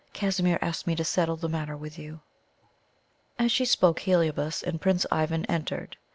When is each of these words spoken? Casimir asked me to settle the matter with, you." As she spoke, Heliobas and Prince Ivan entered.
Casimir 0.13 0.57
asked 0.63 0.87
me 0.87 0.95
to 0.95 1.05
settle 1.05 1.35
the 1.35 1.47
matter 1.47 1.77
with, 1.77 1.99
you." 1.99 2.21
As 3.37 3.51
she 3.51 3.65
spoke, 3.65 3.99
Heliobas 3.99 4.63
and 4.63 4.81
Prince 4.81 5.05
Ivan 5.11 5.45
entered. 5.45 5.95